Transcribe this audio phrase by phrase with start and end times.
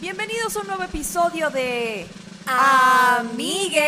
[0.00, 2.06] Bienvenidos a un nuevo episodio de
[2.46, 3.84] Amigues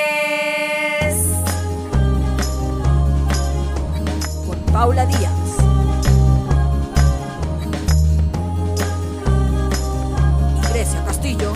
[4.47, 5.33] con Paula Díaz.
[10.59, 10.63] Y
[11.07, 11.55] Castillo.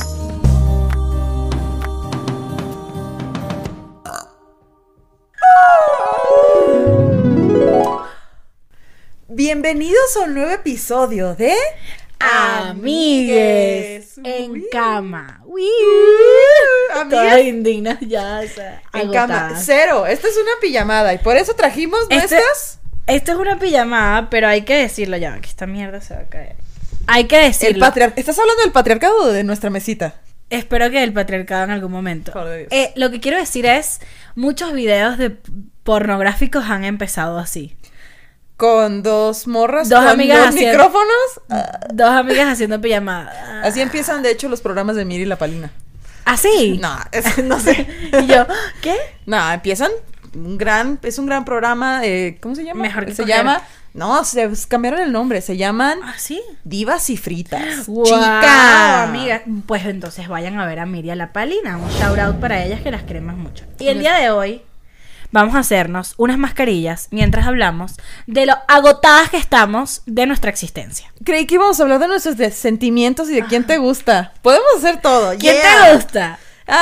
[9.28, 11.52] Bienvenidos a un nuevo episodio de
[12.18, 14.66] Amigues en Uy.
[14.72, 15.42] cama.
[15.44, 15.62] Uy.
[16.94, 17.10] Amigues.
[17.10, 19.52] Todas indignas ya, o sea, En cama.
[19.58, 20.06] Cero.
[20.06, 22.80] Esta es una pijamada y por eso trajimos Este- nuestras.
[23.06, 26.28] Esto es una pijamada, pero hay que decirlo ya, que esta mierda se va a
[26.28, 26.56] caer.
[27.06, 27.86] Hay que El decirlo.
[27.86, 30.14] patriar- ¿Estás hablando del patriarcado o de nuestra mesita?
[30.50, 32.32] Espero que el patriarcado en algún momento.
[32.70, 34.00] Eh, lo que quiero decir es,
[34.34, 35.30] muchos videos de
[35.84, 37.76] pornográficos han empezado así.
[38.56, 41.40] Con dos morras Dos con amigas dos haciendo- micrófonos.
[41.50, 43.60] Ah, Dos amigas haciendo pijamada.
[43.62, 45.70] Así empiezan, de hecho, los programas de Miri y la Palina.
[46.24, 46.78] ¿Así?
[46.80, 47.86] No, es- no sé.
[48.22, 48.46] Y yo,
[48.80, 48.96] ¿qué?
[49.26, 49.90] No, empiezan
[50.34, 52.82] un gran, es un gran programa, eh, ¿cómo se llama?
[52.82, 53.36] Mejor que se coger.
[53.36, 53.62] llama,
[53.94, 56.42] no, se cambiaron el nombre, se llaman ¿Así?
[56.64, 57.86] Divas y Fritas.
[57.86, 59.42] Wow, Chica, amiga.
[59.66, 61.76] Pues entonces vayan a ver a Miriam La Palina.
[61.78, 63.64] Un shout out para ellas que las queremos mucho.
[63.78, 64.62] Y el día de hoy
[65.30, 67.92] vamos a hacernos unas mascarillas mientras hablamos
[68.26, 71.12] de lo agotadas que estamos de nuestra existencia.
[71.24, 74.32] Creí que íbamos a hablar de nuestros sentimientos y de quién te gusta.
[74.42, 75.30] Podemos hacer todo.
[75.38, 75.84] ¿Quién yeah.
[75.84, 76.38] te gusta?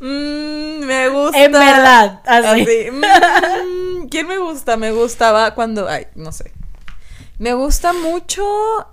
[0.00, 1.44] Mm, me gusta.
[1.44, 2.90] En verdad, así.
[2.90, 4.76] Mm, ¿Quién me gusta?
[4.76, 5.88] Me gustaba cuando.
[5.88, 6.52] Ay, no sé.
[7.38, 8.42] Me gusta mucho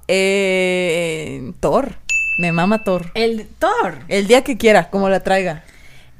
[0.07, 1.95] eh, Thor.
[2.39, 3.11] Me mama Thor.
[3.13, 3.99] El Thor.
[4.07, 5.63] El día que quiera, como la traiga.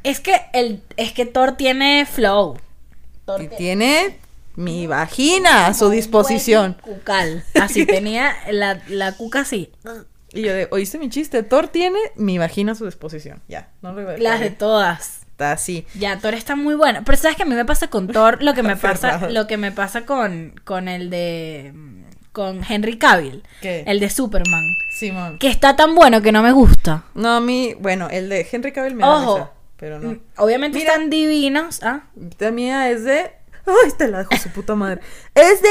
[0.09, 2.57] Es que el es que Thor tiene flow.
[3.25, 4.19] Thor Y te- tiene
[4.55, 6.77] mi vagina a su disposición.
[6.81, 7.43] Cucal.
[7.61, 9.71] Así tenía la, la cuca así.
[10.33, 11.43] Y yo de, ¿oíste mi chiste?
[11.43, 13.41] Thor tiene mi vagina a su disposición.
[13.47, 15.19] Ya, no lo iba a dejar Las de todas.
[15.31, 15.85] Está así.
[15.93, 17.01] Ya, Thor está muy bueno.
[17.05, 19.57] Pero sabes que a mí me pasa con Thor lo que me pasa, lo que
[19.57, 21.73] me pasa con, con el de
[22.31, 23.83] con Henry Cavill, ¿Qué?
[23.87, 24.61] el de Superman,
[24.95, 25.39] Simón.
[25.39, 27.03] que está tan bueno que no me gusta.
[27.15, 29.49] No, a mí, bueno, el de Henry Cavill me Ojo.
[29.77, 30.09] Pero no.
[30.09, 30.91] Mm, Obviamente Mira.
[30.91, 32.03] están divinos, ¿ah?
[32.39, 33.31] La mía es de.
[33.65, 35.01] Ay, te la dejo su puta madre.
[35.35, 35.69] Es de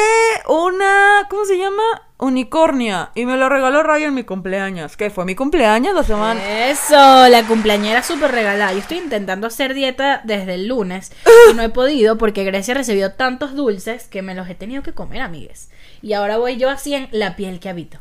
[0.48, 1.26] una.
[1.30, 1.82] ¿Cómo se llama?
[2.18, 3.10] Unicornia.
[3.14, 4.96] Y me lo regaló Rayo en mi cumpleaños.
[4.96, 5.24] ¿Qué fue?
[5.24, 6.68] ¿Mi cumpleaños la semana?
[6.68, 6.94] Eso,
[7.28, 8.72] la cumpleañera súper regalada.
[8.72, 11.12] Yo estoy intentando hacer dieta desde el lunes
[11.50, 14.92] y no he podido porque Grecia recibió tantos dulces que me los he tenido que
[14.92, 15.70] comer, amigues.
[16.02, 17.98] Y ahora voy yo así en la piel que habito.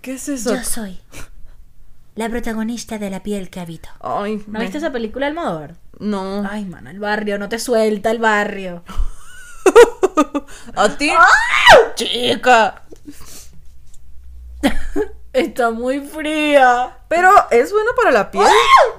[0.00, 0.54] ¿Qué es eso?
[0.54, 1.00] Yo soy
[2.18, 3.88] la protagonista de la piel que habito.
[4.00, 5.76] Ay, ¿No me- viste esa película Almodóvar?
[6.00, 6.44] No.
[6.50, 8.82] Ay, mano, el barrio, no te suelta el barrio.
[10.74, 11.12] ¿A ti?
[11.94, 12.82] Chica.
[15.32, 16.98] Está muy fría.
[17.06, 18.44] Pero es bueno para la piel.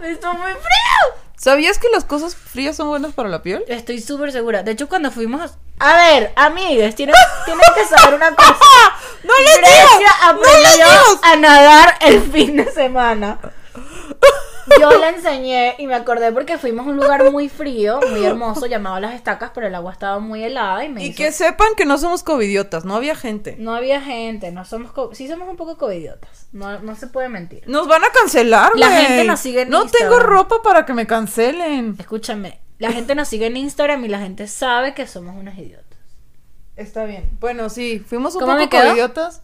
[0.03, 1.18] Está muy frío.
[1.39, 3.63] ¿Sabías que las cosas frías son buenas para la piel?
[3.69, 4.61] Estoy súper segura.
[4.61, 5.51] De hecho, cuando fuimos...
[5.79, 8.53] A ver, amigues, tienen, tienen que saber una cosa.
[9.23, 10.11] ¡No le Grecia digas!
[10.21, 11.19] aprendió digas!
[11.23, 13.39] a nadar el fin de semana.
[14.79, 18.65] Yo le enseñé y me acordé porque fuimos a un lugar muy frío, muy hermoso,
[18.65, 21.69] llamado Las Estacas, pero el agua estaba muy helada y me Y hizo- que sepan
[21.75, 23.55] que no somos covidiotas, no había gente.
[23.59, 24.91] No había gente, no somos...
[24.91, 27.63] co- Sí somos un poco covidiotas, no, no se puede mentir.
[27.67, 30.09] Nos van a cancelar, La gente nos sigue en No Instagram.
[30.11, 31.95] tengo ropa para que me cancelen.
[31.99, 35.85] Escúchame, la gente nos sigue en Instagram y la gente sabe que somos unas idiotas.
[36.75, 37.29] Está bien.
[37.41, 39.43] Bueno, sí, fuimos un ¿Cómo poco covidiotas.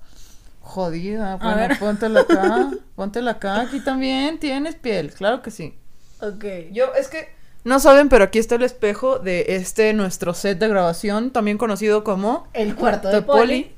[0.65, 1.79] Jodida, bueno, ver.
[1.79, 5.77] póntela acá, póntela acá, aquí también tienes piel, claro que sí.
[6.19, 6.43] Ok.
[6.71, 7.29] Yo, es que...
[7.63, 12.03] No saben, pero aquí está el espejo de este, nuestro set de grabación, también conocido
[12.03, 12.47] como...
[12.53, 13.75] El cuarto de de poli.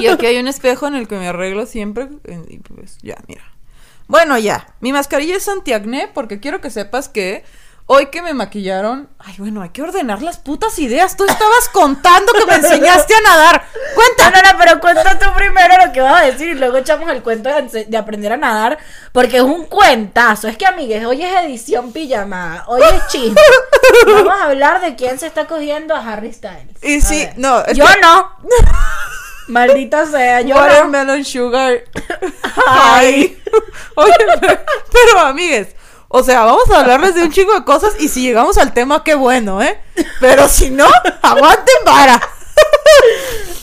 [0.00, 2.08] Y aquí hay un espejo en el que me arreglo siempre.
[2.48, 3.42] Y pues ya, mira.
[4.06, 4.74] Bueno, ya.
[4.80, 7.44] Mi mascarilla es antiacné porque quiero que sepas que
[7.86, 9.08] hoy que me maquillaron.
[9.18, 11.16] Ay, bueno, hay que ordenar las putas ideas.
[11.16, 13.64] Tú estabas contando que me enseñaste a nadar.
[13.74, 14.30] No, Cuenta.
[14.30, 17.22] no, no, pero cuenta tú primero lo que vas a decir y luego echamos el
[17.22, 18.78] cuento de, de aprender a nadar,
[19.12, 20.48] porque es un cuentazo.
[20.48, 23.40] Es que, amigues, hoy es edición pijamada, hoy es chisme.
[24.06, 26.82] Vamos a hablar de quién se está cogiendo a Harry Styles.
[26.82, 28.30] Y sí, no, es Yo que- no.
[29.48, 30.60] Maldita sea, yo no.
[30.62, 31.84] Watermelon sugar.
[32.66, 33.38] Ay.
[33.94, 34.58] Oye, pero,
[34.90, 35.68] pero, amigues.
[36.16, 39.02] O sea, vamos a hablarles de un chingo de cosas y si llegamos al tema,
[39.02, 39.80] qué bueno, ¿eh?
[40.20, 40.86] Pero si no,
[41.22, 42.20] aguanten vara.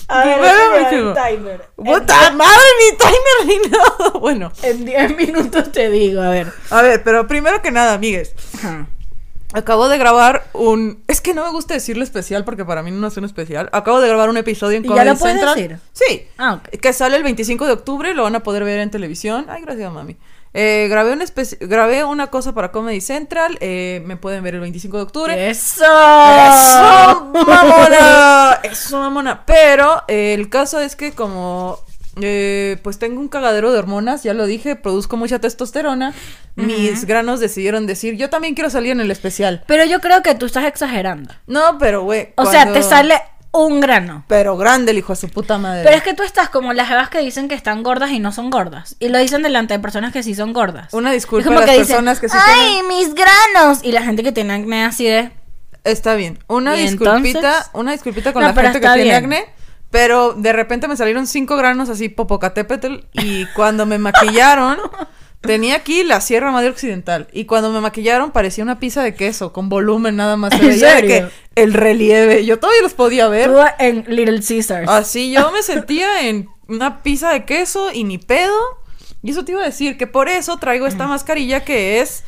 [0.10, 1.70] A ver, el timer.
[1.78, 2.62] ¡Puta madre!
[2.82, 4.12] Ni timer ni nada.
[4.20, 6.52] Bueno, En 10 minutos te digo, a ver.
[6.72, 8.34] a ver, pero primero que nada, amigues.
[8.58, 8.86] Ajá.
[9.54, 11.06] Acabo de grabar un.
[11.08, 13.70] Es que no me gusta decirle especial porque para mí no es un especial.
[13.72, 15.56] Acabo de grabar un episodio en ¿Y ya Comedy lo puedes Central.
[15.56, 15.80] decir?
[15.94, 16.28] Sí.
[16.38, 16.60] Ah.
[16.82, 19.46] Que sale el 25 de octubre, lo van a poder ver en televisión.
[19.50, 20.18] Ay, gracias, mami.
[20.54, 23.58] Eh, grabé, un especi- grabé una cosa para Comedy Central.
[23.62, 25.50] eh, me pueden ver el 25 de octubre.
[25.50, 25.86] ¡Eso!
[25.86, 28.60] ¡Eso, mamona!
[28.64, 29.46] ¡Eso, mamona!
[29.46, 31.80] Pero eh, el caso es que como...
[32.22, 36.14] eh, pues tengo un cagadero de hormonas, ya lo dije, produzco mucha testosterona.
[36.56, 39.64] Mis granos decidieron decir, yo también quiero salir en el especial.
[39.68, 41.34] Pero yo creo que tú estás exagerando.
[41.48, 42.34] No, pero güey.
[42.36, 43.22] O sea, te sale
[43.52, 44.24] un grano.
[44.28, 45.84] Pero grande el hijo de su puta madre.
[45.84, 48.32] Pero es que tú estás como las jevas que dicen que están gordas y no
[48.32, 48.96] son gordas.
[49.00, 50.94] Y lo dicen delante de personas que sí son gordas.
[50.94, 53.80] Una disculpa como a las que dicen, personas que sí ¡Ay, tienen- mis granos!
[53.84, 55.32] Y la gente que tiene acné así de...
[55.84, 56.40] Está bien.
[56.48, 57.70] Una ¿Y disculpita, entonces?
[57.74, 59.46] una disculpita con No, la gente que tiene acné.
[59.90, 64.78] Pero de repente me salieron cinco granos así popocatépetl y cuando me maquillaron
[65.42, 69.52] tenía aquí la Sierra Madre Occidental y cuando me maquillaron parecía una pizza de queso
[69.52, 70.54] con volumen nada más.
[70.62, 71.10] ¿En serio?
[71.10, 73.52] que el relieve, yo todavía los podía ver.
[73.80, 74.88] En Little Caesars.
[74.88, 78.58] Así yo me sentía en una pizza de queso y ni pedo.
[79.24, 82.24] Y eso te iba a decir que por eso traigo esta mascarilla que es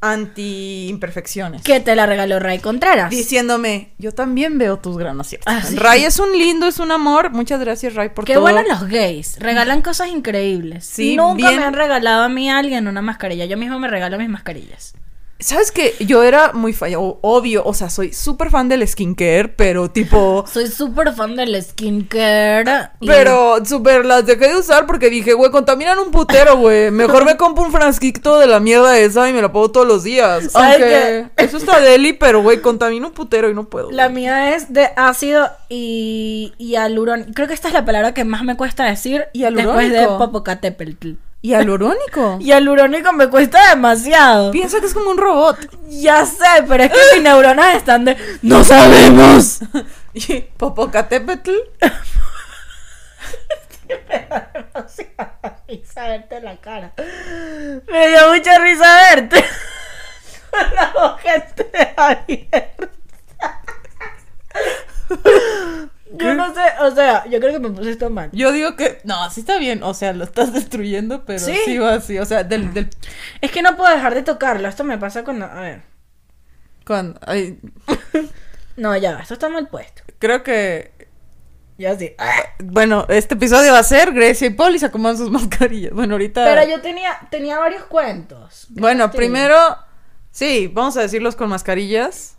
[0.00, 1.62] anti imperfecciones.
[1.62, 3.10] Que te la regaló Ray Contreras.
[3.10, 5.52] Diciéndome, yo también veo tus granos ciertos.
[5.52, 5.76] Ah, sí.
[5.76, 7.30] Ray es un lindo, es un amor.
[7.30, 8.42] Muchas gracias, Ray, por Qué todo.
[8.42, 9.38] bueno los gays.
[9.40, 10.84] Regalan cosas increíbles.
[10.84, 11.60] Sí, Nunca bien.
[11.60, 13.44] me han regalado a mí alguien una mascarilla.
[13.46, 14.94] Yo mismo me regalo mis mascarillas.
[15.40, 15.94] ¿Sabes qué?
[16.00, 20.44] Yo era muy falla, obvio, o sea, soy súper fan del skincare, pero tipo...
[20.52, 22.90] Soy súper fan del skincare.
[23.00, 26.90] y- Pero súper las dejé de usar porque dije, güey, contaminan un putero, güey.
[26.90, 30.02] Mejor me compro un frasquito de la mierda esa y me la pongo todos los
[30.02, 30.44] días.
[30.50, 33.92] ¿Sabes Aunque eso está deli, pero güey, contamina un putero y no puedo.
[33.92, 37.30] La mía es de ácido y, y alurónico.
[37.34, 40.06] Creo que esta es la palabra que más me cuesta decir después de.
[40.06, 41.12] Popocatépetl.
[41.40, 42.38] Y alurónico.
[42.40, 44.50] Y alurónico me cuesta demasiado.
[44.50, 45.58] Piensa que es como un robot.
[45.88, 48.16] Ya sé, pero es que mis neuronas están de...
[48.42, 49.60] ¡No sabemos!
[50.14, 51.52] Y Popocatépetl.
[55.68, 56.92] risa verte la cara.
[56.96, 59.44] Me dio mucha risa verte.
[60.50, 61.46] Con la boca
[61.96, 62.88] abierta.
[66.12, 68.30] Yo no sé, o sea, yo creo que me puse esto mal.
[68.32, 69.00] Yo digo que.
[69.04, 69.82] No, sí está bien.
[69.82, 71.54] O sea, lo estás destruyendo, pero Sí.
[71.64, 72.18] sí, va así.
[72.18, 72.72] O sea, del.
[72.72, 72.88] del
[73.40, 74.68] Es que no puedo dejar de tocarlo.
[74.68, 75.46] Esto me pasa cuando.
[75.46, 75.82] A ver.
[76.86, 77.58] cuando, ay,
[78.76, 80.02] No, ya, esto está mal puesto.
[80.18, 80.92] creo que.
[81.76, 82.14] Ya sí.
[82.64, 85.92] Bueno, este episodio va a ser Grecia y Paul y se acomodan sus mascarillas.
[85.92, 86.44] Bueno, ahorita.
[86.44, 88.66] Pero yo tenía, tenía varios cuentos.
[88.70, 89.56] Bueno, primero.
[90.30, 92.36] Sí, vamos a decirlos con mascarillas.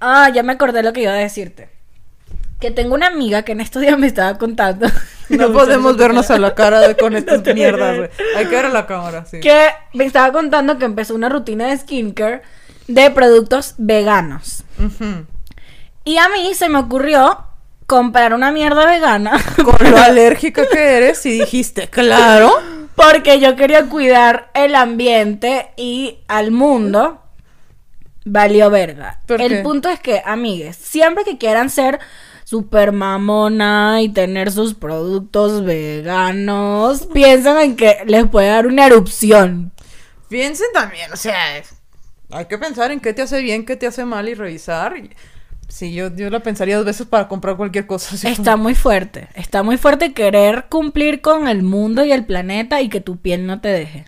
[0.00, 1.70] Ah, ya me acordé lo que iba a decirte.
[2.60, 4.86] Que tengo una amiga que en estos días me estaba contando.
[5.28, 8.10] No podemos vernos a la cara de, con estas mierdas, güey.
[8.36, 9.40] Hay que ver a la cámara, sí.
[9.40, 12.42] Que me estaba contando que empezó una rutina de skincare
[12.86, 14.62] de productos veganos.
[14.78, 15.26] Ujú.
[16.04, 17.44] Y a mí se me ocurrió
[17.86, 19.32] comprar una mierda vegana.
[19.64, 22.52] Con lo alérgica que eres, y dijiste, claro.
[22.94, 27.20] Porque yo quería cuidar el ambiente y al mundo.
[28.24, 29.20] Valió verga.
[29.26, 29.62] ¿Por el qué?
[29.62, 32.00] punto es que, amigues, siempre que quieran ser
[32.46, 39.72] super mamona y tener sus productos veganos, piensan en que les puede dar una erupción.
[40.28, 41.74] Piensen también, o sea, es-
[42.30, 44.94] hay que pensar en qué te hace bien, qué te hace mal y revisar.
[45.66, 48.14] Sí, yo, yo la pensaría dos veces para comprar cualquier cosa.
[48.28, 49.26] Está muy fuerte.
[49.34, 53.44] Está muy fuerte querer cumplir con el mundo y el planeta y que tu piel
[53.48, 54.04] no te deje.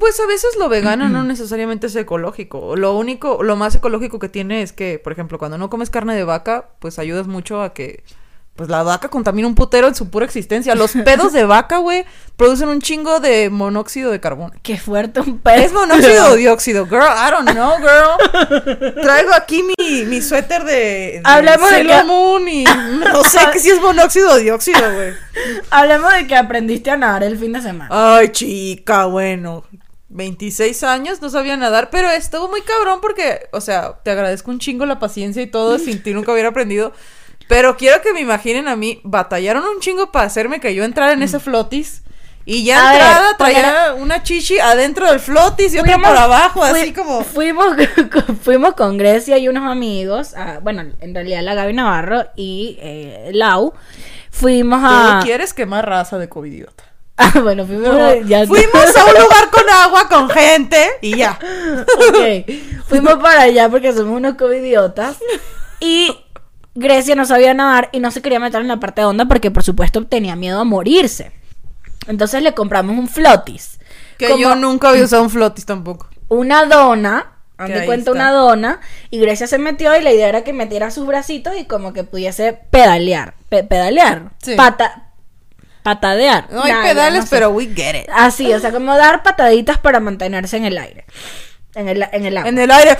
[0.00, 2.76] Pues a veces lo vegano no necesariamente es ecológico.
[2.76, 6.14] Lo único, lo más ecológico que tiene es que, por ejemplo, cuando no comes carne
[6.14, 8.02] de vaca, pues ayudas mucho a que
[8.56, 10.76] pues la vaca contamina un putero en su pura existencia.
[10.76, 12.04] Los pedos de vaca, güey,
[12.36, 14.52] producen un chingo de monóxido de carbono.
[14.62, 15.64] Qué fuerte un pez.
[15.66, 16.86] ¿Es monóxido o dióxido?
[16.86, 18.94] Girl, I don't know, girl.
[19.02, 22.64] Traigo aquí mi, mi suéter de, de Hablemos de Sailor que- Moon y
[23.12, 25.14] no sé que si es monóxido o dióxido, güey.
[25.70, 27.88] Hablemos de que aprendiste a nadar el fin de semana.
[27.90, 29.64] Ay, chica, bueno.
[30.14, 34.58] 26 años, no sabía nadar, pero estuvo muy cabrón porque, o sea, te agradezco un
[34.60, 36.92] chingo la paciencia y todo, sin ti nunca hubiera aprendido.
[37.48, 41.12] Pero quiero que me imaginen a mí, batallaron un chingo para hacerme que yo entrara
[41.12, 42.02] en ese flotis.
[42.46, 46.80] Y ya A entrada traía una chichi adentro del flotis y otra por abajo, fui-
[46.80, 47.24] así como...
[47.24, 47.74] Fuimos,
[48.42, 50.34] fuimos con Grecia y unos amigos.
[50.34, 53.72] a- bueno, en realidad la Gaby Navarro y eh, Lau.
[54.30, 55.18] Fuimos a.
[55.20, 56.84] Tú quieres quemar raza de covidiota.
[57.16, 57.88] Ah, bueno, fuimos.
[58.26, 61.38] ya- Fuimos a un lugar con agua, con gente y ya.
[62.08, 62.50] Ok.
[62.88, 65.16] Fuimos para allá porque somos unos covidiotas.
[65.80, 66.16] Y
[66.74, 69.50] Grecia no sabía nadar y no se quería meter en la parte de onda porque,
[69.50, 71.32] por supuesto, tenía miedo a morirse.
[72.08, 73.78] Entonces le compramos un flotis.
[74.18, 76.08] Que Como yo nunca había usado un flotis tampoco.
[76.28, 78.12] Una dona ahí cuenta está.
[78.12, 78.80] una dona,
[79.10, 82.02] y Grecia se metió y la idea era que metiera sus bracitos y como que
[82.02, 84.54] pudiese pedalear, pe- pedalear, Sí.
[84.56, 85.03] pata,
[85.84, 86.48] patadear.
[86.50, 87.28] No hay Nada, pedales, no sé.
[87.30, 88.08] pero we get it.
[88.12, 91.04] Así, o sea, como dar pataditas para mantenerse en el aire.
[91.76, 92.48] En el, en el agua.
[92.48, 92.98] En el aire.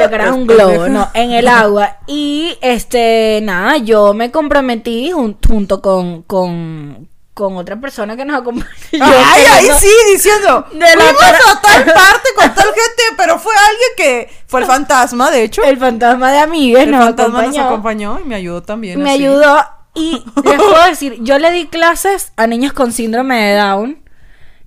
[0.00, 1.98] Lo que era un globo, no, en el agua.
[2.06, 8.40] Y este, nada, yo me comprometí jun- junto con, con, con otra persona que nos
[8.40, 8.66] acompañó.
[9.00, 10.66] Ay, ahí sí, diciendo.
[10.72, 14.60] De la Fuimos cara- a tal parte con tal gente, pero fue alguien que fue
[14.60, 15.62] el fantasma, de hecho.
[15.62, 17.62] El fantasma de amigues El nos fantasma acompañó.
[17.62, 19.00] nos acompañó y me ayudó también.
[19.00, 19.22] me así.
[19.24, 24.02] ayudó y les puedo decir, yo le di clases a niños con síndrome de Down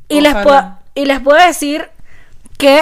[0.09, 1.89] y les, puedo, y les puedo decir
[2.57, 2.81] que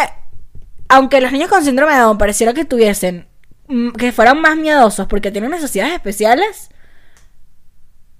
[0.87, 3.27] aunque los niños con síndrome de Down pareciera que tuviesen,
[3.67, 6.69] mm, que fueran más miedosos porque tienen necesidades especiales,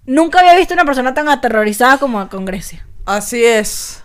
[0.05, 2.86] nunca había visto una persona tan aterrorizada como con Grecia.
[3.05, 4.03] Así es.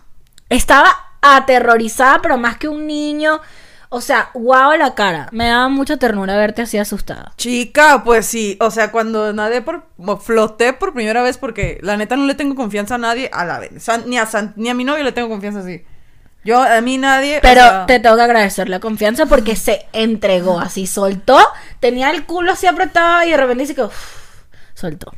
[0.48, 3.40] Estaba aterrorizada, pero más que un niño.
[3.92, 5.28] O sea, guau la cara.
[5.32, 7.32] Me daba mucha ternura verte así asustada.
[7.36, 9.84] Chica, pues sí, o sea, cuando nadé por,
[10.22, 13.58] floté por primera vez, porque la neta no le tengo confianza a nadie, a la
[13.58, 13.72] vez,
[14.06, 15.82] ni a San- ni a mi novio le tengo confianza así.
[16.44, 17.38] Yo, a mí nadie.
[17.38, 21.38] o Pero sea, te tengo que agradecer la confianza porque se entregó así, soltó,
[21.80, 23.84] tenía el culo así apretado y de repente dice que
[24.74, 25.12] soltó.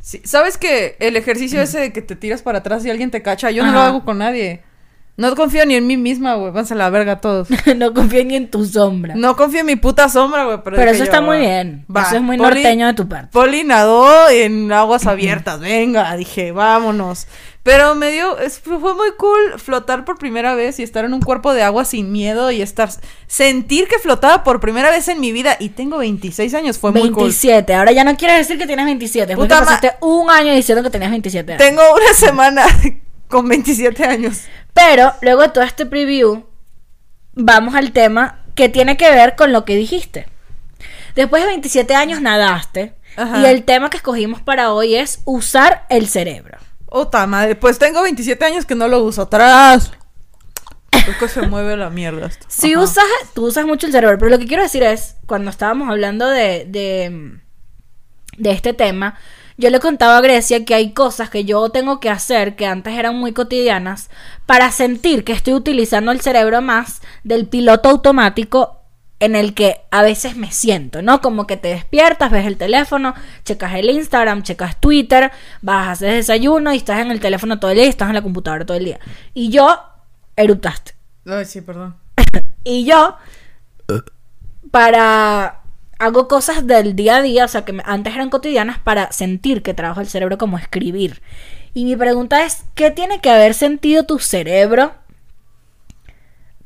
[0.00, 3.20] sí, ¿Sabes que el ejercicio ese de que te tiras para atrás y alguien te
[3.22, 4.62] cacha, yo no lo hago con nadie.
[5.14, 7.48] No confío ni en mí misma, güey, váyanse a la verga todos.
[7.76, 9.14] no confío ni en tu sombra.
[9.14, 10.58] No confío en mi puta sombra, güey.
[10.64, 11.84] Pero, Pero eso yo, está muy bien.
[11.94, 12.02] va.
[12.02, 13.28] Eso es muy Poli- norteño de tu parte.
[13.30, 17.26] Poli nadó en aguas abiertas, venga, dije, vámonos.
[17.62, 21.20] Pero me dio, es- fue muy cool flotar por primera vez y estar en un
[21.20, 22.88] cuerpo de agua sin miedo y estar,
[23.28, 27.10] sentir que flotaba por primera vez en mi vida y tengo 26 años, fue muy
[27.10, 27.24] cool.
[27.24, 27.74] 27.
[27.74, 29.36] Ahora ya no quieres decir que tienes 27.
[29.36, 31.62] Porque Puta pasaste un año diciendo que tenías 27 años.
[31.64, 32.64] Tengo una semana
[33.28, 34.40] con 27 años.
[34.74, 36.46] Pero luego de todo este preview,
[37.34, 40.26] vamos al tema que tiene que ver con lo que dijiste.
[41.14, 43.40] Después de 27 años nadaste Ajá.
[43.40, 46.58] y el tema que escogimos para hoy es usar el cerebro.
[46.86, 49.92] Ota madre, pues tengo 27 años que no lo uso atrás.
[50.90, 52.46] Creo que se mueve la mierda esto.
[52.48, 52.82] Si Ajá.
[52.82, 56.28] usas, tú usas mucho el cerebro, pero lo que quiero decir es, cuando estábamos hablando
[56.28, 57.38] de, de,
[58.36, 59.18] de este tema,
[59.62, 62.98] yo le contaba a Grecia que hay cosas que yo tengo que hacer que antes
[62.98, 64.10] eran muy cotidianas
[64.44, 68.80] para sentir que estoy utilizando el cerebro más del piloto automático
[69.20, 71.20] en el que a veces me siento, ¿no?
[71.20, 73.14] Como que te despiertas, ves el teléfono,
[73.44, 77.70] checas el Instagram, checas Twitter, vas a hacer desayuno y estás en el teléfono todo
[77.70, 78.98] el día y estás en la computadora todo el día.
[79.32, 79.78] Y yo
[80.34, 80.94] eruptaste.
[81.24, 81.94] Ay, sí, perdón.
[82.64, 83.16] Y yo,
[84.72, 85.61] para.
[86.02, 89.72] Hago cosas del día a día, o sea, que antes eran cotidianas, para sentir que
[89.72, 91.22] trabajo el cerebro como escribir.
[91.74, 94.94] Y mi pregunta es: ¿qué tiene que haber sentido tu cerebro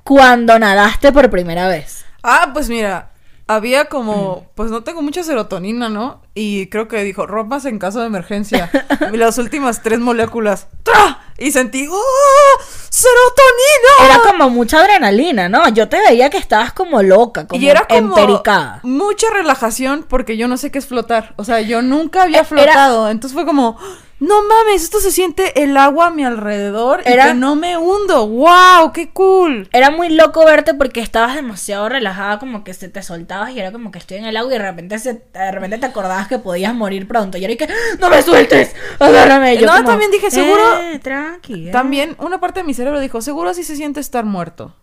[0.05, 2.07] cuando nadaste por primera vez?
[2.23, 3.11] Ah, pues mira,
[3.49, 6.21] había como, pues no tengo mucha serotonina, ¿no?
[6.35, 8.71] Y creo que dijo, rompas en caso de emergencia.
[9.13, 11.21] y las últimas tres moléculas, ¡tra!
[11.39, 12.63] Y sentí, ¡oh!
[12.89, 14.05] ¡Serotonina!
[14.07, 15.69] Era como mucha adrenalina, ¿no?
[15.69, 18.81] Yo te veía que estabas como loca, como, y era como empericada.
[18.83, 21.35] mucha relajación porque yo no sé qué es flotar.
[21.37, 23.09] O sea, yo nunca había era- flotado.
[23.11, 23.79] Entonces fue como,
[24.19, 27.77] no mames, esto se siente el agua a mi alrededor y Era- que no me
[27.77, 28.27] hundo.
[28.27, 28.93] ¡Wow!
[28.95, 29.69] ¡Qué cool!
[29.73, 33.73] Era muy loco verte porque estabas demasiado relajada, como que se te soltabas y era
[33.73, 36.39] como que estoy en el agua y de repente, se, de repente te acordabas que
[36.39, 37.37] podías morir pronto.
[37.37, 37.69] Y era y que,
[38.01, 38.75] ¡no me sueltes!
[38.99, 39.55] ¡Agárrame!
[39.55, 41.69] Y yo No, como, también dije, seguro- "Eh, tranqui.
[41.69, 41.73] eh".
[41.73, 44.75] También una parte de mi cerebro dijo, seguro así se siente estar muerto.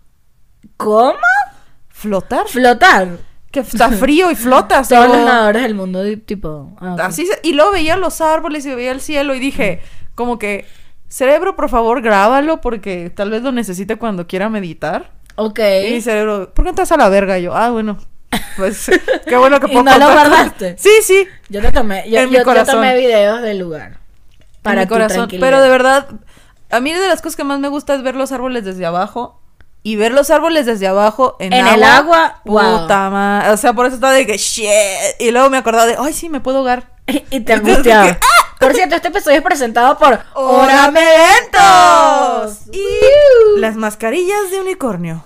[0.78, 1.18] ¿Cómo?
[1.90, 2.48] ¿Flotar?
[2.48, 3.18] Flotar.
[3.53, 4.89] Que está frío y flotas.
[4.89, 6.75] Todos los nadadores del mundo, tipo.
[6.81, 6.98] ah.
[7.03, 9.79] Así se- y luego veía los árboles y veía el cielo y dije,
[10.15, 10.65] como que,
[11.07, 15.12] cerebro, por favor, grábalo porque tal vez lo necesite cuando quiera meditar.
[15.36, 15.60] Ok.
[15.88, 17.38] Y mi cerebro, ¿por qué estás a la verga?
[17.39, 17.98] Y yo, ah, bueno,
[18.57, 18.89] pues
[19.27, 20.75] qué bueno que ¿Y puedo no lo contar guardaste?
[20.79, 22.75] Sí, sí, Yo te tomé, yo, En mi yo- yo corazón.
[22.75, 24.00] tomé videos del lugar.
[24.63, 25.29] Para en mi corazón.
[25.39, 26.07] Pero de verdad,
[26.72, 29.39] a mí de las cosas que más me gusta es ver los árboles desde abajo.
[29.86, 32.82] Y ver los árboles desde abajo en, En el agua, wow.
[32.82, 33.52] Puta madre.
[33.52, 34.70] O sea, por eso estaba de que shit.
[35.20, 36.94] Y luego me acordaba de, ay, sí, me puedo ahogar.
[37.30, 38.04] Y te angustiaba.
[38.04, 38.20] dije,
[38.60, 42.60] Por cierto, este episodio es presentado por ¡Órame Eventos!
[42.72, 45.24] Y las mascarillas de unicornio.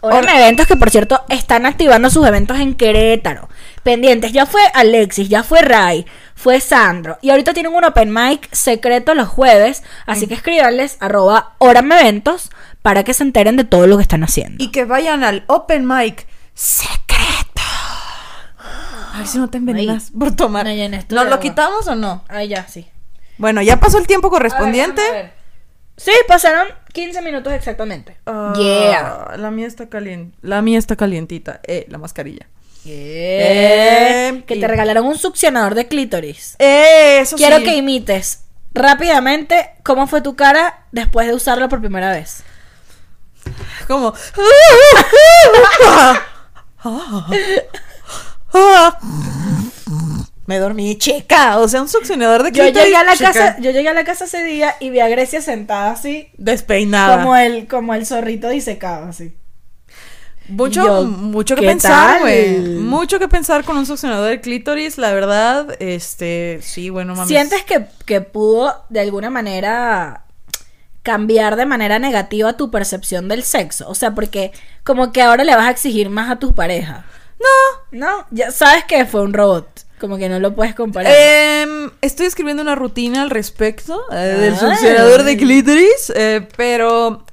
[0.00, 3.50] Órame Eventos que por cierto están activando sus eventos en Querétaro.
[3.82, 7.18] Pendientes, ya fue Alexis, ya fue Ray, fue Sandro.
[7.20, 9.82] Y ahorita tienen un open mic secreto los jueves.
[10.06, 12.50] Así que escríbanles arroba Eventos
[12.82, 14.62] para que se enteren de todo lo que están haciendo.
[14.62, 17.62] Y que vayan al open mic secreto.
[19.12, 20.66] A ver si no te envenenas por tomar.
[20.66, 21.40] No, ya en esto ¿Nos lo agua.
[21.40, 22.24] quitamos o no?
[22.28, 22.86] Ay, ya, sí.
[23.38, 25.00] Bueno, ya pasó el tiempo correspondiente.
[25.00, 25.40] A ver, déjame ver.
[25.96, 28.16] Sí, pasaron 15 minutos exactamente.
[28.26, 29.36] Ah, yeah.
[29.36, 30.36] La mía está caliente.
[30.40, 31.60] La mía está calientita.
[31.64, 32.46] Eh, la mascarilla.
[32.86, 36.56] Eh, que y- te regalaron un succionador de clítoris.
[36.58, 37.64] Eh, eso Quiero sí.
[37.64, 42.42] que imites rápidamente cómo fue tu cara después de usarlo por primera vez.
[43.86, 44.14] Como.
[50.46, 51.58] Me dormí, chica.
[51.58, 53.32] O sea, un succionador de Yo clítoris, llegué a la chica.
[53.32, 57.18] casa, yo llegué a la casa ese día y vi a Grecia sentada así, Despeinada.
[57.18, 59.36] como el, como el zorrito disecado así.
[60.48, 62.58] Mucho, Yo, mucho que ¿qué pensar, güey.
[62.58, 65.76] Mucho que pensar con un succionador de clítoris, la verdad.
[65.78, 67.28] Este, sí, bueno, mames.
[67.28, 70.24] ¿Sientes que, que pudo de alguna manera
[71.02, 73.88] cambiar de manera negativa tu percepción del sexo?
[73.88, 74.52] O sea, porque
[74.84, 77.04] como que ahora le vas a exigir más a tus parejas.
[77.38, 77.98] No.
[77.98, 79.86] No, ya sabes que fue un robot.
[79.98, 81.12] Como que no lo puedes comparar.
[81.14, 84.58] Em, estoy escribiendo una rutina al respecto eh, del Ay.
[84.58, 87.24] succionador de clítoris, eh, pero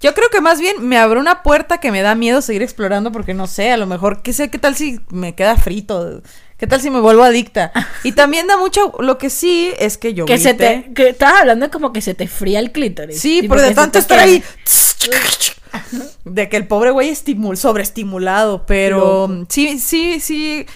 [0.00, 3.12] yo creo que más bien me abrió una puerta que me da miedo seguir explorando
[3.12, 6.22] porque no sé, a lo mejor, qué sé, qué tal si me queda frito,
[6.58, 7.72] qué tal si me vuelvo adicta.
[8.04, 10.90] Y también da mucho, lo que sí es que yo que se te.
[10.94, 13.20] Que estabas hablando como que se te fría el clítoris.
[13.20, 14.42] Sí, por de tanto estar ahí.
[16.24, 19.46] De que el pobre güey estimul, sobreestimulado, pero Loco.
[19.48, 20.66] sí, sí, sí.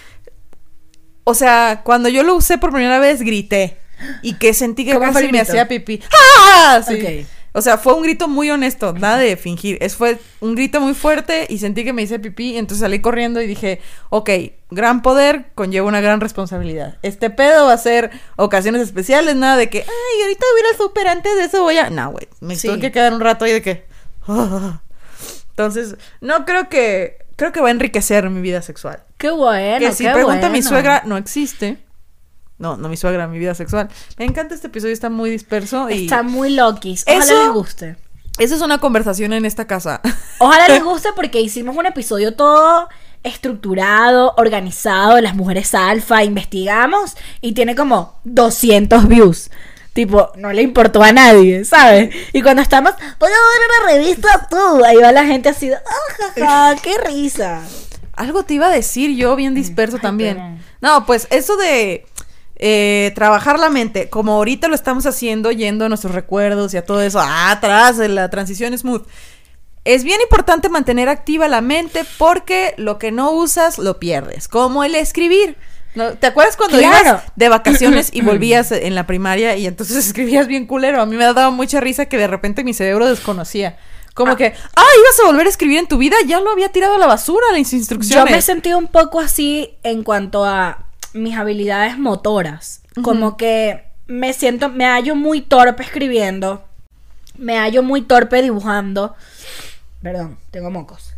[1.23, 3.77] O sea, cuando yo lo usé por primera vez grité
[4.21, 6.01] y que sentí que ¿Cómo fue casi me hacía pipí.
[6.11, 6.81] ¡Ah!
[6.85, 6.95] Sí.
[6.95, 7.27] Ok.
[7.55, 9.77] O sea, fue un grito muy honesto, nada de fingir.
[9.79, 13.41] Es fue un grito muy fuerte y sentí que me hice pipí, entonces salí corriendo
[13.41, 13.79] y dije,
[14.09, 14.29] ok,
[14.71, 16.97] gran poder conlleva una gran responsabilidad.
[17.03, 20.71] Este pedo va a ser ocasiones especiales, nada de que, ay, ahorita voy a ir
[20.73, 21.89] al súper, antes de eso voy a...
[21.91, 22.67] No, güey, me Sí.
[22.67, 23.85] tuve que quedar un rato ahí de que...
[25.49, 27.17] Entonces, no creo que...
[27.35, 29.03] Creo que va a enriquecer mi vida sexual.
[29.17, 29.79] Qué bueno.
[29.79, 31.77] que si qué pregunta a mi suegra, no existe.
[32.63, 33.89] No, no mi suegra, mi vida sexual.
[34.17, 36.05] Me encanta este episodio, está muy disperso y...
[36.05, 37.03] Está muy loquis.
[37.05, 37.97] Ojalá Eso- les guste.
[38.39, 39.99] Esa es una conversación en esta casa.
[40.39, 42.87] Ojalá les guste porque hicimos un episodio todo
[43.21, 49.51] estructurado, organizado, las mujeres alfa, investigamos y tiene como 200 views.
[49.91, 52.15] Tipo, no le importó a nadie, ¿sabes?
[52.31, 55.75] Y cuando estamos, voy a ver una revista tú, ahí va la gente así, de,
[55.75, 57.61] ¡ah, jaja, qué risa!
[58.13, 60.63] Algo te iba a decir yo, bien disperso Ay, también.
[60.81, 62.05] No, pues eso de
[62.55, 66.85] eh, trabajar la mente, como ahorita lo estamos haciendo, yendo a nuestros recuerdos y a
[66.85, 69.03] todo eso, ah, atrás de la transición smooth.
[69.85, 74.83] Es bien importante mantener activa la mente porque lo que no usas lo pierdes, como
[74.83, 75.57] el escribir.
[75.95, 76.13] ¿No?
[76.13, 77.09] ¿Te acuerdas cuando Claro.
[77.09, 81.01] ibas de vacaciones y volvías en la primaria y entonces escribías bien culero?
[81.01, 83.77] A mí me daba mucha risa que de repente mi cerebro desconocía.
[84.15, 84.37] Como Ah.
[84.37, 86.97] que, ah, ibas a volver a escribir en tu vida, ya lo había tirado a
[86.97, 88.31] la basura las Yo instrucciones.
[88.31, 92.81] me he sentido un poco así en cuanto a mis habilidades motoras.
[93.01, 96.63] Como que me siento, me hallo muy torpe escribiendo.
[97.37, 99.15] Me hallo muy torpe dibujando.
[100.01, 101.13] Perdón, tengo mocos.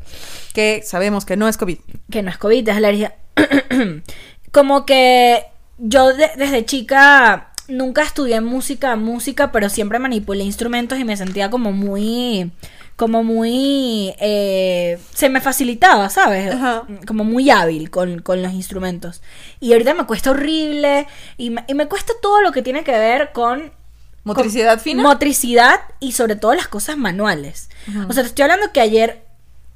[0.54, 1.80] Que sabemos que no es COVID.
[2.10, 3.16] Que no es COVID, es alergia.
[4.52, 5.44] Como que
[5.78, 11.50] yo de- desde chica nunca estudié música, música, pero siempre manipulé instrumentos y me sentía
[11.50, 12.52] como muy,
[12.96, 16.54] como muy, eh, se me facilitaba, ¿sabes?
[16.54, 16.84] Ajá.
[17.06, 19.22] Como muy hábil con, con los instrumentos.
[19.60, 22.92] Y ahorita me cuesta horrible y me, y me cuesta todo lo que tiene que
[22.92, 23.72] ver con
[24.26, 25.04] ¿Motricidad fina?
[25.04, 27.70] Motricidad y sobre todo las cosas manuales.
[28.10, 29.24] O sea, te estoy hablando que ayer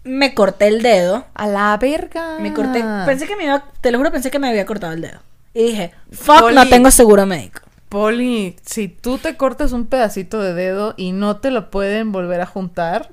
[0.03, 1.25] me corté el dedo.
[1.35, 2.39] a la verga.
[2.39, 2.83] Me corté.
[3.05, 3.63] Pensé que me iba.
[3.79, 5.19] Te lo juro, pensé que me había cortado el dedo.
[5.53, 6.55] Y dije, fuck, Poli.
[6.55, 7.61] no tengo seguro médico.
[7.89, 12.41] Poli, si tú te cortas un pedacito de dedo y no te lo pueden volver
[12.41, 13.09] a juntar,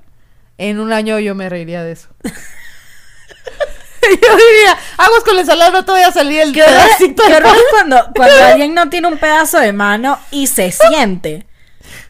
[0.59, 2.09] en un año yo me reiría de eso.
[2.23, 7.43] yo diría, aguas con la ensalada, no te voy a salir el Qué pedacito de
[7.71, 11.47] cuando, cuando alguien no tiene un pedazo de mano y se siente.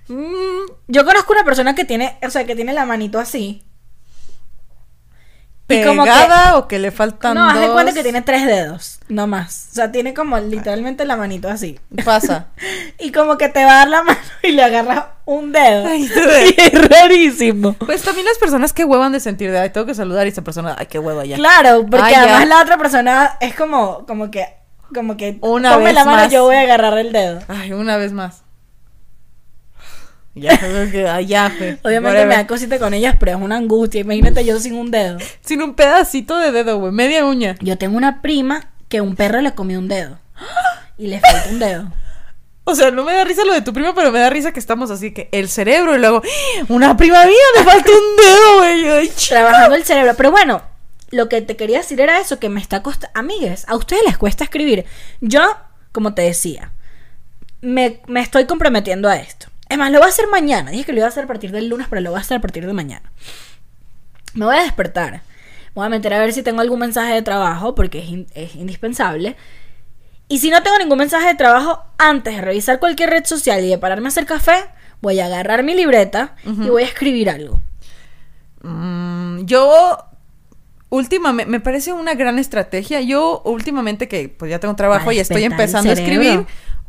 [0.08, 3.62] Mm, Yo conozco una persona que tiene, o sea, que tiene la manito así.
[5.68, 7.72] Como que- ¿Pegada o que le faltan No, haz de dos?
[7.72, 9.68] cuenta que tiene tres dedos, no más.
[9.72, 11.80] O sea, tiene como literalmente la manito así.
[12.04, 12.46] Pasa.
[12.98, 15.86] Y como que te va a dar la mano y le agarras un dedo.
[15.86, 16.08] Ay,
[16.56, 17.72] y es rarísimo.
[17.74, 20.42] Pues también las personas que huevan de sentir de, ay, tengo que saludar y esta
[20.42, 21.36] persona, ay, qué hueva ya.
[21.36, 22.22] Claro, porque Ah, ya.
[22.22, 24.46] además la otra persona es como, como que,
[24.94, 26.32] como que Una tome vez la mano, más.
[26.32, 27.40] yo voy a agarrar el dedo.
[27.48, 28.42] Ay, una vez más.
[30.36, 31.46] Ya, ya.
[31.46, 32.26] Obviamente Whatever.
[32.28, 34.02] me da cosita con ellas, pero es una angustia.
[34.02, 35.18] Imagínate yo sin un dedo.
[35.40, 37.56] Sin un pedacito de dedo, güey, media uña.
[37.60, 40.18] Yo tengo una prima que un perro le comió un dedo.
[40.98, 41.92] Y le falta un dedo.
[42.64, 44.58] O sea, no me da risa lo de tu prima, pero me da risa que
[44.60, 46.64] estamos así que el cerebro y luego, ¡Ah!
[46.70, 48.56] una prima mía, le falta un dedo,
[48.94, 49.08] güey.
[49.28, 50.14] Trabajando el cerebro.
[50.16, 50.62] Pero bueno,
[51.10, 53.12] lo que te quería decir era eso, que me está costando...
[53.12, 54.86] Amigues, a ustedes les cuesta escribir.
[55.20, 55.42] Yo,
[55.92, 56.72] como te decía,
[57.60, 59.48] me, me estoy comprometiendo a esto.
[59.68, 60.70] Es Es más, lo voy a hacer mañana.
[60.70, 62.38] Dije que lo iba a hacer a partir del lunes, pero lo voy a hacer
[62.38, 63.10] a partir de mañana.
[64.34, 65.22] Me voy a despertar.
[65.74, 68.54] Voy a meter a ver si tengo algún mensaje de trabajo, porque es, in- es
[68.54, 69.36] indispensable.
[70.28, 73.68] Y si no tengo ningún mensaje de trabajo, antes de revisar cualquier red social y
[73.68, 74.64] de pararme a hacer café,
[75.00, 77.60] voy a agarrar mi libreta y voy a escribir algo.
[78.62, 79.98] Mm, yo
[80.88, 83.00] últimamente me parece una gran estrategia.
[83.00, 86.46] Yo últimamente que pues ya tengo trabajo y estoy empezando a escribir.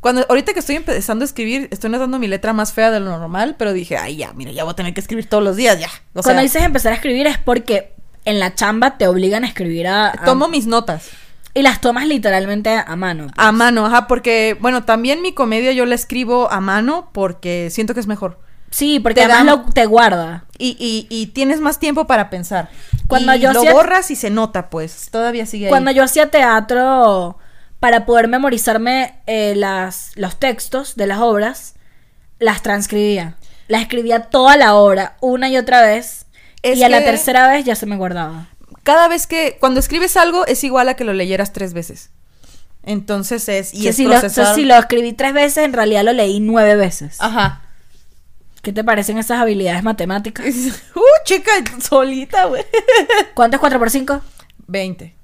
[0.08, 3.18] Cuando ahorita que estoy empezando a escribir, estoy notando mi letra más fea de lo
[3.18, 5.80] normal, pero dije, "Ay, ya, mira, ya voy a tener que escribir todos los días
[5.80, 7.94] ya." O Cuando sea, dices empezar a escribir es porque
[8.26, 10.08] en la chamba te obligan a escribir a...
[10.10, 11.10] a- tomo mis notas
[11.54, 13.24] Y las tomas literalmente a mano.
[13.26, 13.34] pues.
[13.38, 17.94] a mano, ajá, porque bueno, también mi comedia yo la escribo a mano porque siento
[17.94, 18.40] que es mejor.
[18.70, 20.46] Sí, porque Te además dan- lo, te guarda.
[20.58, 22.70] Y, y, y tienes más tiempo para pensar.
[23.08, 25.08] Cuando y yo lo hacía- borras y se nota, pues.
[25.10, 25.70] Todavía sigue ahí.
[25.70, 27.38] Cuando yo hacía teatro,
[27.80, 31.76] para poder memorizarme eh, las, los textos de las obras,
[32.40, 33.36] las transcribía.
[33.68, 36.26] Las escribía toda la obra, una y otra vez.
[36.64, 38.48] Es y a la tercera vez ya se me guardaba.
[38.84, 39.58] Cada vez que.
[39.60, 42.10] Cuando escribes algo es igual a que lo leyeras tres veces.
[42.84, 43.74] Entonces es.
[43.74, 46.14] Y O sea, es si, lo, procesar- si lo escribí tres veces, en realidad lo
[46.14, 47.18] leí nueve veces.
[47.20, 47.62] Ajá.
[48.62, 50.46] ¿Qué te parecen esas habilidades matemáticas?
[50.96, 52.66] uh, chica, solita, güey.
[53.34, 54.22] ¿Cuánto es 4 por 5?
[54.68, 55.16] 20.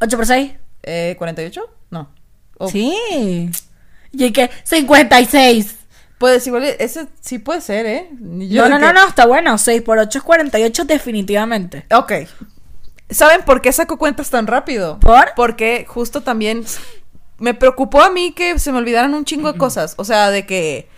[0.00, 0.52] ¿8 por 6?
[0.82, 1.60] Eh, ¿48?
[1.90, 2.10] No.
[2.58, 3.50] Oh, Sí.
[4.12, 4.50] ¿Y qué?
[4.64, 5.76] 56.
[6.18, 8.08] Puedes, igual, ese sí puede ser, ¿eh?
[8.20, 9.56] Yo no, no, no, que- no, está bueno.
[9.58, 11.86] 6 por 8 es 48 definitivamente.
[11.94, 12.12] Ok.
[13.10, 14.98] ¿Saben por qué saco cuentas tan rápido?
[15.00, 15.32] ¿Por?
[15.36, 16.64] Porque justo también
[17.38, 19.94] me preocupó a mí que se me olvidaran un chingo de cosas.
[19.96, 20.88] O sea, de que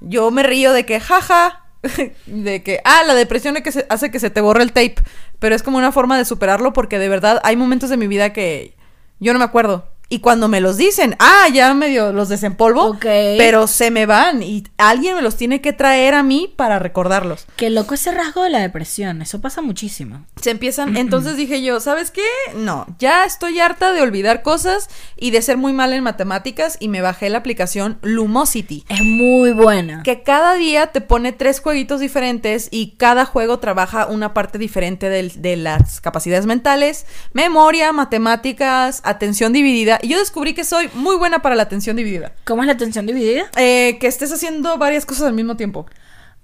[0.00, 1.64] yo me río de que, jaja,
[2.26, 4.96] de que, ah, la depresión es que se- hace que se te borre el tape.
[5.38, 8.32] Pero es como una forma de superarlo porque de verdad hay momentos de mi vida
[8.32, 8.76] que
[9.18, 9.84] yo no me acuerdo.
[10.08, 13.06] Y cuando me los dicen, ah, ya medio los desempolvo, Ok.
[13.38, 17.46] pero se me van y alguien me los tiene que traer a mí para recordarlos.
[17.56, 19.20] Qué loco ese rasgo de la depresión.
[19.20, 20.24] Eso pasa muchísimo.
[20.40, 22.22] Se empiezan, entonces dije yo, ¿sabes qué?
[22.54, 26.86] No, ya estoy harta de olvidar cosas y de ser muy mal en matemáticas y
[26.86, 28.84] me bajé la aplicación Lumosity.
[28.88, 30.04] Es muy buena.
[30.04, 35.08] Que cada día te pone tres jueguitos diferentes y cada juego trabaja una parte diferente
[35.10, 39.95] de las capacidades mentales, memoria, matemáticas, atención dividida.
[40.02, 42.32] Y yo descubrí que soy muy buena para la atención dividida.
[42.44, 43.50] ¿Cómo es la atención dividida?
[43.56, 45.86] Eh, que estés haciendo varias cosas al mismo tiempo.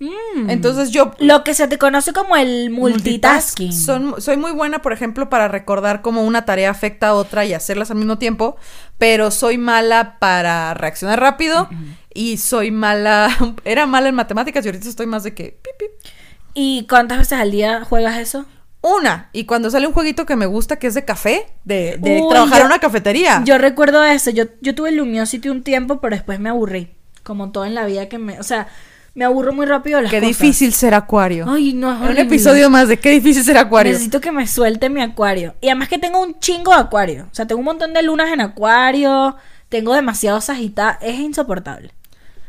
[0.01, 0.51] Mm.
[0.51, 3.73] Entonces yo Lo que se te conoce como el multitasking.
[3.73, 7.55] Son- soy muy buena, por ejemplo, para recordar cómo una tarea afecta a otra y
[7.55, 8.57] hacerlas al mismo tiempo,
[8.99, 11.69] pero soy mala para reaccionar rápido
[12.13, 13.29] y soy mala,
[13.65, 16.13] era mala en matemáticas y ahorita estoy más de que pip, pip.
[16.55, 18.45] ¿Y cuántas veces al día juegas eso?
[18.83, 19.31] Una.
[19.33, 22.29] Y cuando sale un jueguito que me gusta, que es de café, de, de Uy,
[22.29, 23.43] trabajar yo- en una cafetería.
[23.45, 24.31] Yo recuerdo eso.
[24.31, 26.91] Yo, yo tuve Lumiosity un tiempo, pero después me aburrí.
[27.23, 28.39] Como todo en la vida que me...
[28.41, 28.67] O sea,
[29.15, 30.29] me aburro muy rápido de las Qué cosas.
[30.39, 31.45] difícil ser acuario.
[31.49, 33.93] Ay, no, es un episodio más de qué difícil ser acuario.
[33.93, 35.55] Necesito que me suelte mi acuario.
[35.61, 37.27] Y además que tengo un chingo de acuario.
[37.31, 39.37] O sea, tengo un montón de lunas en acuario.
[39.69, 40.99] Tengo demasiado sagita.
[41.03, 41.93] Es insoportable.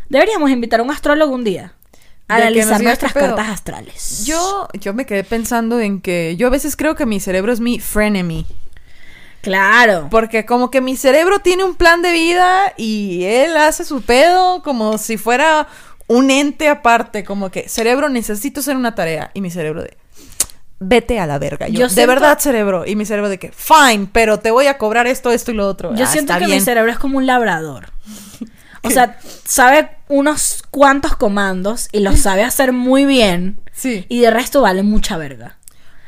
[0.09, 1.73] Deberíamos invitar a un astrólogo un día.
[2.27, 4.25] Analizar nuestras cartas astrales.
[4.25, 7.59] Yo, yo me quedé pensando en que yo a veces creo que mi cerebro es
[7.59, 8.45] mi frenemy.
[9.41, 10.07] Claro.
[10.09, 14.63] Porque como que mi cerebro tiene un plan de vida y él hace su pedo
[14.63, 15.67] como si fuera
[16.07, 19.97] un ente aparte, como que cerebro necesito hacer una tarea y mi cerebro de
[20.79, 21.67] vete a la verga.
[21.67, 24.77] Yo, Yo de verdad cerebro y mi cerebro de que fine, pero te voy a
[24.77, 25.95] cobrar esto, esto y lo otro.
[25.95, 27.92] Yo Ah, siento que mi cerebro es como un labrador.
[28.83, 33.59] O sea, sabe unos cuantos comandos y los sabe hacer muy bien.
[33.71, 34.05] Sí.
[34.09, 35.57] Y de resto vale mucha verga.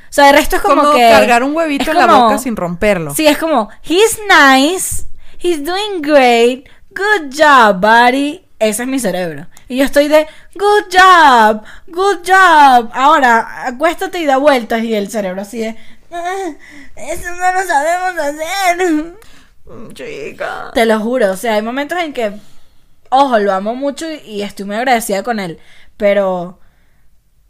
[0.10, 1.10] O sea, de resto es como, como que.
[1.10, 3.14] cargar un huevito en la boca sin romperlo.
[3.14, 5.06] Sí, es como, he's nice,
[5.42, 8.46] he's doing great, good job, buddy.
[8.60, 9.48] Ese es mi cerebro.
[9.68, 12.90] Y yo estoy de, good job, good job.
[12.94, 14.84] Ahora, acuéstate y da vueltas.
[14.84, 15.76] Y el cerebro así de,
[16.12, 16.52] "Ah,
[16.96, 19.14] eso no lo sabemos hacer.
[19.66, 20.72] Mm, Chica.
[20.74, 22.32] Te lo juro, o sea, hay momentos en que,
[23.17, 25.60] ojo, lo amo mucho y, y estoy muy agradecida con él,
[25.97, 26.60] pero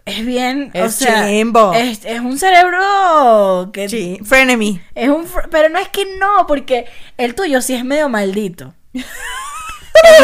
[0.06, 1.74] es bien, o Es sea, chimbo.
[1.74, 4.82] es, es un cerebro que Sí, frenemy.
[4.94, 6.86] es un, pero no es que no, porque
[7.18, 8.74] el tuyo sí es medio maldito.
[8.94, 9.02] el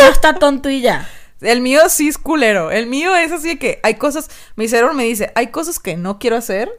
[0.01, 1.07] mío está tonto y ya.
[1.41, 2.69] El mío sí es culero.
[2.69, 4.29] El mío es así de que hay cosas.
[4.55, 6.69] Mi cerebro me dice, hay cosas que no quiero hacer.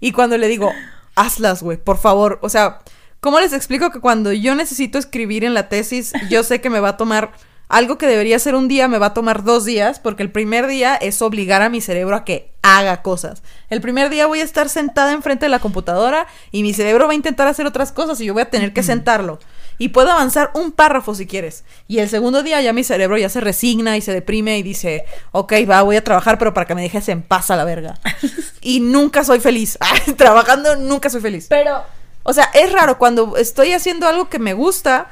[0.00, 0.72] Y cuando le digo,
[1.16, 2.38] hazlas, güey, por favor.
[2.42, 2.78] O sea,
[3.18, 6.78] ¿cómo les explico que cuando yo necesito escribir en la tesis, yo sé que me
[6.78, 7.32] va a tomar
[7.68, 9.98] algo que debería ser un día, me va a tomar dos días?
[9.98, 13.42] Porque el primer día es obligar a mi cerebro a que haga cosas.
[13.70, 17.12] El primer día voy a estar sentada enfrente de la computadora y mi cerebro va
[17.12, 19.38] a intentar hacer otras cosas y yo voy a tener que sentarlo.
[19.76, 21.64] Y puedo avanzar un párrafo si quieres.
[21.88, 25.04] Y el segundo día ya mi cerebro ya se resigna y se deprime y dice,
[25.32, 27.98] ok, va, voy a trabajar, pero para que me dejes en paz a la verga.
[28.60, 29.78] y nunca soy feliz.
[30.16, 31.46] Trabajando nunca soy feliz.
[31.48, 31.82] Pero,
[32.22, 35.08] O sea, es raro cuando estoy haciendo algo que me gusta,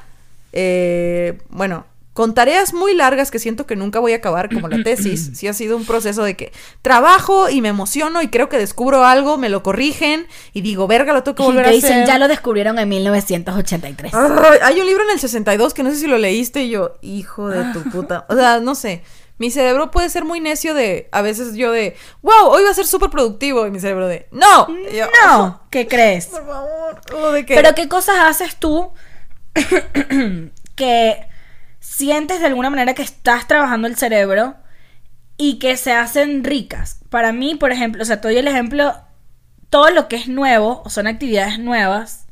[0.52, 4.82] eh, bueno, con tareas muy largas que siento que nunca voy a acabar, como la
[4.84, 8.58] tesis, sí ha sido un proceso de que trabajo y me emociono y creo que
[8.58, 11.72] descubro algo, me lo corrigen y digo, verga, lo tengo que y volver te a
[11.72, 12.06] dicen, hacer.
[12.06, 14.12] ya lo descubrieron en 1983.
[14.14, 16.94] Ay, hay un libro en el 62 que no sé si lo leíste y yo,
[17.00, 18.26] hijo de tu puta.
[18.28, 19.02] O sea, no sé.
[19.38, 22.74] Mi cerebro puede ser muy necio de, a veces yo de, wow, hoy va a
[22.74, 23.66] ser súper productivo.
[23.66, 24.68] Y mi cerebro de, no.
[24.92, 26.26] Y yo, no, ¿qué crees?
[26.26, 27.00] Por favor.
[27.14, 28.92] O de que, Pero ¿qué cosas haces tú
[30.76, 31.26] que
[32.02, 34.56] sientes de alguna manera que estás trabajando el cerebro
[35.36, 36.98] y que se hacen ricas?
[37.10, 38.96] Para mí, por ejemplo, o sea, te doy el ejemplo,
[39.70, 42.26] todo lo que es nuevo o son actividades nuevas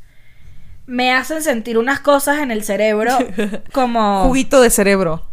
[0.90, 3.16] me hacen sentir unas cosas en el cerebro
[3.72, 5.24] como juguito de cerebro.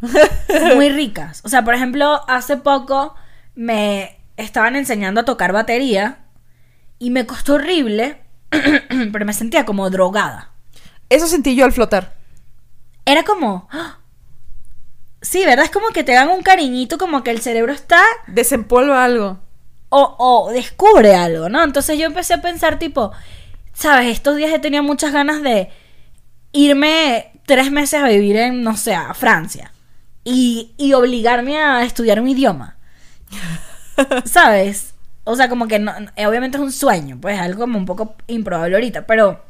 [0.75, 1.41] muy ricas.
[1.43, 3.15] O sea, por ejemplo, hace poco
[3.55, 6.19] me estaban enseñando a tocar batería
[6.99, 8.21] y me costó horrible,
[9.11, 10.51] pero me sentía como drogada.
[11.09, 12.13] Eso sentí yo al flotar.
[13.05, 13.67] Era como...
[13.71, 13.97] ¡ah!
[15.21, 15.65] Sí, ¿verdad?
[15.65, 19.39] Es como que te dan un cariñito, como que el cerebro está Desempolva algo.
[19.89, 21.63] o, o descubre algo, ¿no?
[21.63, 23.11] Entonces yo empecé a pensar tipo,
[23.73, 24.07] ¿sabes?
[24.09, 25.69] Estos días he tenido muchas ganas de
[26.53, 29.73] irme tres meses a vivir en, no sé, a Francia
[30.23, 32.77] y, y obligarme a estudiar un idioma.
[34.25, 34.93] ¿Sabes?
[35.23, 38.15] O sea, como que no, eh, obviamente es un sueño, pues algo como un poco
[38.27, 39.41] improbable ahorita, pero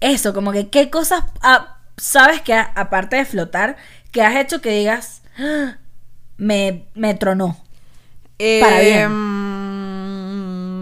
[0.00, 3.76] eso, como que qué cosas, ah, sabes que a- aparte de flotar,
[4.12, 5.78] que has hecho que digas, "Ah,
[6.36, 7.56] me, me tronó.
[8.60, 9.08] Para bien.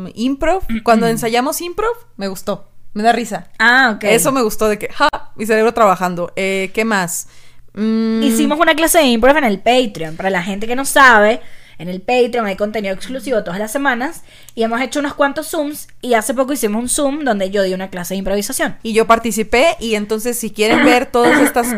[0.05, 0.63] mm, improv.
[0.83, 2.69] Cuando ensayamos improv, me gustó.
[2.95, 3.49] Me da risa.
[3.59, 4.05] Ah, ok.
[4.05, 6.33] Eso me gustó de que, ja, mi cerebro trabajando.
[6.37, 7.29] Eh, ¿Qué más?
[7.75, 10.17] Mm, Hicimos una clase de improv en el Patreon.
[10.17, 11.41] Para la gente que no sabe,
[11.79, 14.23] en el Patreon hay contenido exclusivo todas las semanas.
[14.57, 15.87] Y hemos hecho unos cuantos Zooms.
[16.01, 18.77] Y hace poco hicimos un Zoom donde yo di una clase de improvisación.
[18.83, 21.69] Y yo participé y entonces si quieren ver todas estas...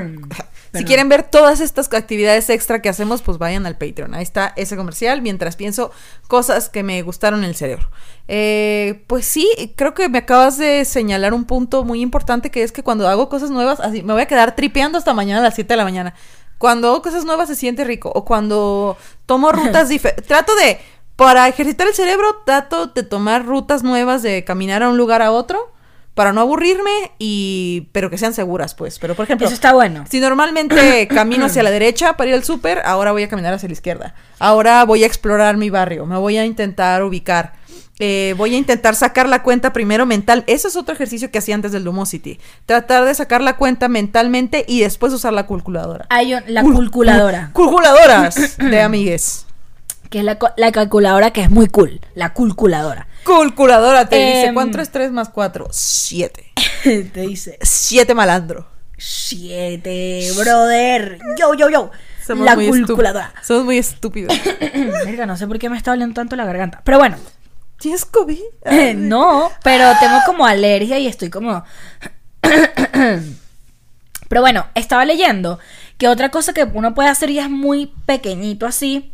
[0.74, 4.14] si quieren ver todas estas actividades extra que hacemos, pues vayan al Patreon.
[4.14, 5.90] Ahí está ese comercial mientras pienso
[6.28, 7.90] cosas que me gustaron en el cerebro.
[8.28, 12.72] Eh, pues sí, creo que me acabas de señalar un punto muy importante que es
[12.72, 15.54] que cuando hago cosas nuevas, así me voy a quedar tripeando hasta mañana a las
[15.54, 16.14] 7 de la mañana.
[16.58, 18.12] Cuando hago cosas nuevas se siente rico.
[18.14, 20.26] O cuando tomo rutas diferentes.
[20.26, 20.78] Trato de,
[21.16, 25.32] para ejercitar el cerebro, trato de tomar rutas nuevas, de caminar a un lugar a
[25.32, 25.71] otro,
[26.14, 28.98] para no aburrirme y pero que sean seguras, pues.
[28.98, 30.04] Pero por ejemplo, Eso está bueno.
[30.10, 33.68] si normalmente camino hacia la derecha para ir al súper, ahora voy a caminar hacia
[33.68, 34.14] la izquierda.
[34.38, 37.54] Ahora voy a explorar mi barrio, me voy a intentar ubicar.
[37.98, 40.42] Eh, voy a intentar sacar la cuenta primero mental.
[40.48, 42.40] Ese es otro ejercicio que hacía antes del Lumosity.
[42.66, 46.06] Tratar de sacar la cuenta mentalmente y después usar la calculadora.
[46.10, 47.50] Hay un- la Cul- calculadora.
[47.52, 49.46] cul- Calculadoras de amigues.
[50.10, 52.00] Que es la, la calculadora que es muy cool.
[52.14, 53.06] La calculadora.
[53.24, 54.54] Calculadora te dice, Em.
[54.54, 55.68] ¿cuánto es 3 más 4?
[55.70, 56.52] 7.
[56.82, 57.58] Te dice.
[57.62, 58.66] 7 malandro.
[58.98, 61.18] Siete, brother.
[61.38, 61.90] Yo, yo, yo.
[62.24, 63.34] Somos la calculadora.
[63.42, 64.32] Somos muy estúpidos.
[65.04, 66.80] Verga, no sé por qué me está doliendo tanto la garganta.
[66.84, 67.16] Pero bueno.
[67.78, 68.38] ¿Tienes COVID?
[68.94, 71.64] no, pero tengo como alergia y estoy como.
[74.28, 75.58] pero bueno, estaba leyendo
[75.98, 79.11] que otra cosa que uno puede hacer y es muy pequeñito así,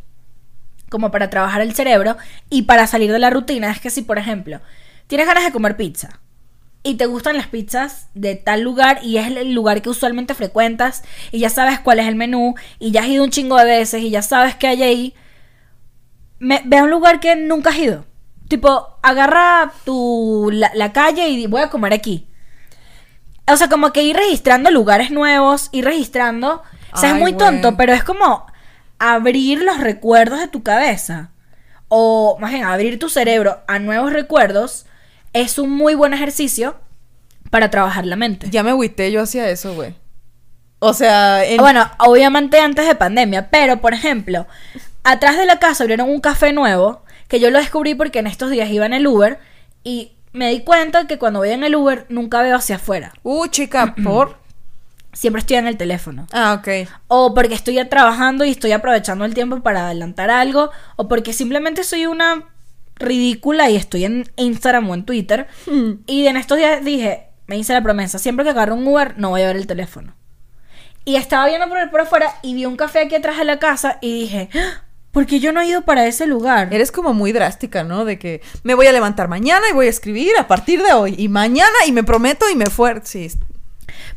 [0.90, 2.16] como para trabajar el cerebro
[2.50, 4.60] y para salir de la rutina, es que si, por ejemplo,
[5.06, 6.20] tienes ganas de comer pizza
[6.82, 11.02] y te gustan las pizzas de tal lugar y es el lugar que usualmente frecuentas
[11.32, 14.02] y ya sabes cuál es el menú y ya has ido un chingo de veces
[14.02, 15.14] y ya sabes qué hay ahí,
[16.38, 18.04] me- ve a un lugar que nunca has ido.
[18.48, 22.26] Tipo, agarra tu, la, la calle y voy a comer aquí.
[23.50, 26.62] O sea, como que ir registrando lugares nuevos, ir registrando.
[26.92, 28.46] O sea, Ay, es muy tonto, pero es como
[28.98, 31.30] abrir los recuerdos de tu cabeza.
[31.88, 34.86] O más bien, abrir tu cerebro a nuevos recuerdos
[35.32, 36.76] es un muy buen ejercicio
[37.50, 38.48] para trabajar la mente.
[38.50, 39.94] Ya me agüité, yo hacía eso, güey.
[40.80, 44.46] O sea, en- Bueno, obviamente antes de pandemia, pero por ejemplo,
[45.02, 48.50] atrás de la casa abrieron un café nuevo que yo lo descubrí porque en estos
[48.50, 49.38] días iba en el Uber
[49.82, 53.12] y me di cuenta que cuando voy en el Uber nunca veo hacia afuera.
[53.22, 54.38] Uh, chica, ¿por?
[55.12, 56.26] Siempre estoy en el teléfono.
[56.32, 56.88] Ah, ok.
[57.08, 60.70] O porque estoy ya trabajando y estoy aprovechando el tiempo para adelantar algo.
[60.96, 62.44] O porque simplemente soy una
[62.96, 65.46] ridícula y estoy en Instagram o en Twitter.
[66.06, 69.30] Y en estos días dije, me hice la promesa, siempre que agarro un Uber no
[69.30, 70.14] voy a ver el teléfono.
[71.04, 73.98] Y estaba viendo por, por afuera y vi un café aquí atrás de la casa
[74.02, 76.68] y dije, "Ah, Porque yo no he ido para ese lugar.
[76.72, 78.04] Eres como muy drástica, ¿no?
[78.04, 81.14] De que me voy a levantar mañana y voy a escribir a partir de hoy.
[81.16, 83.06] Y mañana y me prometo y me fuerte.
[83.06, 83.30] Sí,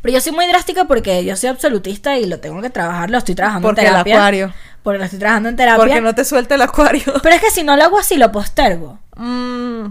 [0.00, 3.18] Pero yo soy muy drástica porque yo soy absolutista y lo tengo que trabajar, lo
[3.18, 4.14] estoy trabajando porque en el terapia.
[4.16, 4.54] acuario.
[4.82, 5.78] Porque lo estoy trabajando en terapia.
[5.84, 7.02] Porque no te suelta el acuario.
[7.22, 8.98] Pero es que si no lo hago así, lo postergo.
[9.16, 9.84] Mm,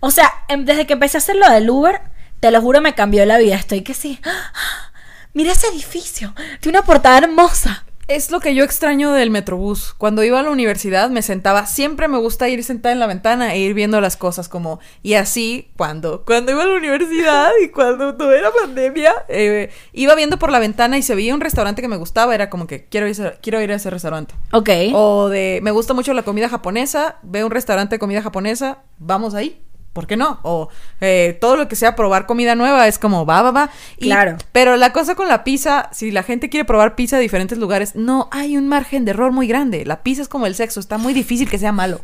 [0.00, 2.00] O sea, em- desde que empecé a hacer lo del Uber,
[2.40, 3.54] te lo juro, me cambió la vida.
[3.56, 4.20] Estoy que sí.
[5.34, 6.34] Mira ese edificio.
[6.60, 7.84] Tiene una portada hermosa.
[8.08, 9.92] Es lo que yo extraño del Metrobús.
[9.92, 13.52] Cuando iba a la universidad me sentaba, siempre me gusta ir sentada en la ventana
[13.52, 17.68] e ir viendo las cosas como y así cuando cuando iba a la universidad y
[17.68, 21.82] cuando tuve la pandemia eh, iba viendo por la ventana y se veía un restaurante
[21.82, 24.34] que me gustaba era como que quiero ir a, quiero ir a ese restaurante.
[24.52, 24.70] Ok.
[24.94, 29.34] O de me gusta mucho la comida japonesa, veo un restaurante de comida japonesa, vamos
[29.34, 29.60] ahí.
[29.98, 30.38] ¿Por qué no?
[30.44, 30.68] O
[31.00, 33.70] eh, todo lo que sea probar comida nueva es como va, va, va.
[33.96, 34.36] Y- Claro.
[34.52, 37.96] Pero la cosa con la pizza, si la gente quiere probar pizza de diferentes lugares,
[37.96, 39.84] no hay un margen de error muy grande.
[39.84, 42.00] La pizza es como el sexo, está muy difícil que sea malo.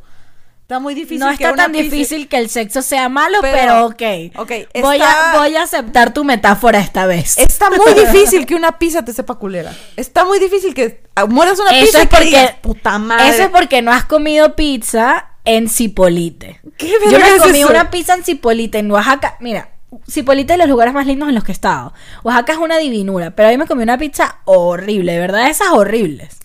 [0.62, 3.86] Está muy difícil no está tan pizza- difícil que el sexo sea malo, Pero- pero,
[3.86, 4.32] ok.
[4.40, 7.38] ok, voy, a, voy a aceptar tu metáfora esta vez.
[7.38, 9.72] Está muy difícil que una pizza te sepa culera.
[9.96, 12.98] Está muy difícil que ah, mueras una Eso pizza es y que porque- digas, puta
[12.98, 13.28] madre.
[13.28, 16.60] Eso es porque no has comido pizza en Cipolite.
[16.76, 17.70] ¿Qué Yo me comí eso?
[17.70, 19.36] una pizza en Cipolite, en Oaxaca.
[19.40, 19.70] Mira,
[20.08, 21.92] Cipolite es de los lugares más lindos en los que he estado.
[22.22, 25.48] Oaxaca es una divinura, pero ahí me comí una pizza horrible, de ¿verdad?
[25.48, 26.38] Esas horribles.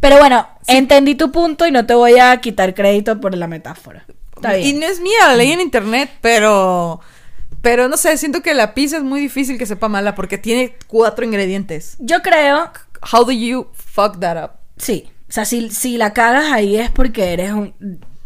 [0.00, 4.06] Pero bueno, entendí tu punto y no te voy a quitar crédito por la metáfora.
[4.36, 7.00] Está Y no es mía, la leí en internet, pero.
[7.62, 10.76] Pero no sé, siento que la pizza es muy difícil que sepa mala porque tiene
[10.86, 11.96] cuatro ingredientes.
[11.98, 12.70] Yo creo,
[13.12, 14.50] How do you fuck that up?
[14.76, 15.08] sí.
[15.28, 17.72] O sea, si, si la cagas ahí es porque eres un.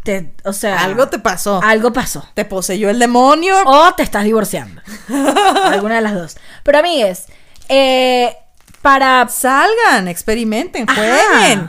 [0.05, 1.59] Te- o sea, Algo te pasó.
[1.61, 2.25] algo pasó.
[2.33, 3.55] Te poseyó el demonio.
[3.65, 4.81] O te estás divorciando.
[5.65, 6.37] Alguna de las dos.
[6.63, 7.25] Pero amigues,
[7.67, 8.33] eh,
[8.81, 11.01] para Salgan, experimenten, Ajá.
[11.01, 11.67] jueguen.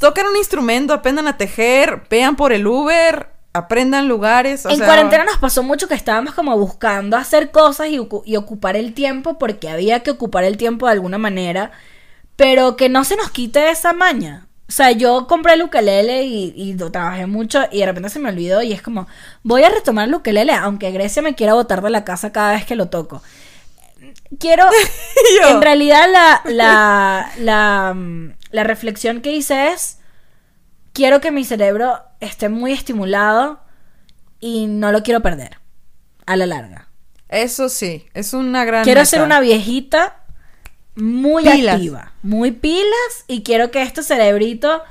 [0.00, 4.66] Tocan un instrumento, aprendan a tejer, vean por el Uber, aprendan lugares.
[4.66, 8.36] o en sea, cuarentena nos pasó mucho que estábamos como buscando hacer cosas y, y
[8.36, 11.70] ocupar el tiempo porque había que ocupar el tiempo de alguna manera,
[12.36, 14.45] pero que no se nos quite esa maña.
[14.68, 18.18] O sea, yo compré el ukelele y, y lo trabajé mucho y de repente se
[18.18, 19.06] me olvidó y es como,
[19.44, 22.64] voy a retomar el ukelele aunque Grecia me quiera botar de la casa cada vez
[22.64, 23.22] que lo toco.
[24.40, 24.64] Quiero,
[25.48, 29.98] en realidad la, la, la, mm, la reflexión que hice es,
[30.92, 33.60] quiero que mi cerebro esté muy estimulado
[34.40, 35.58] y no lo quiero perder
[36.26, 36.88] a la larga.
[37.28, 38.84] Eso sí, es una gran.
[38.84, 39.10] Quiero meta.
[39.10, 40.25] ser una viejita
[40.96, 41.74] muy Pilas.
[41.76, 44.82] activa, muy pilas y quiero que este cerebrito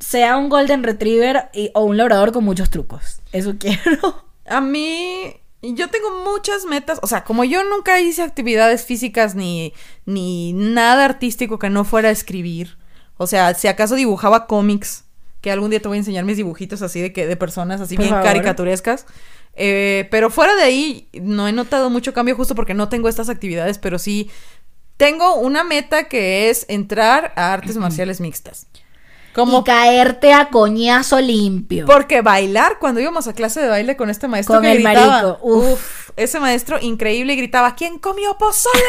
[0.00, 3.20] sea un golden retriever y- o un labrador con muchos trucos.
[3.32, 4.24] Eso quiero.
[4.46, 9.72] A mí, yo tengo muchas metas, o sea, como yo nunca hice actividades físicas ni,
[10.04, 12.76] ni nada artístico que no fuera escribir,
[13.16, 15.04] o sea, si acaso dibujaba cómics,
[15.40, 17.94] que algún día te voy a enseñar mis dibujitos así de que de personas así
[17.96, 18.26] Por bien favor.
[18.26, 19.06] caricaturescas,
[19.54, 23.28] eh, pero fuera de ahí no he notado mucho cambio justo porque no tengo estas
[23.28, 24.28] actividades, pero sí
[24.96, 28.66] tengo una meta que es entrar a artes marciales mixtas.
[29.34, 31.84] Como y caerte a coñazo limpio.
[31.84, 35.06] porque bailar, cuando íbamos a clase de baile con este maestro Con que el gritaba,
[35.06, 35.72] marico, uf.
[35.72, 38.80] uf, ese maestro increíble y gritaba, ¿quién comió pozole?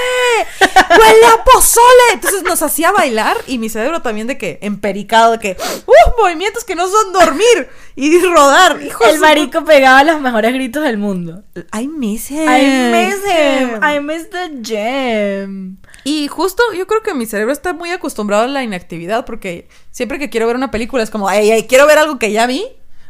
[0.62, 2.13] ¡Huele a pozole!
[2.13, 5.96] Entonces nos hacía bailar y mi cerebro también de que, empericado, de que, ¡uf!
[6.18, 8.82] Movimientos que no son dormir y rodar.
[8.82, 11.44] Hijo el marico pegaba los mejores gritos del mundo.
[11.78, 12.48] I miss him.
[12.48, 13.84] I miss him.
[13.84, 15.78] I miss the gym.
[16.04, 20.20] Y justo yo creo que mi cerebro está muy acostumbrado a la inactividad porque siempre
[20.20, 22.66] que quiero ver una película es como, ay, ay, quiero ver algo que ya vi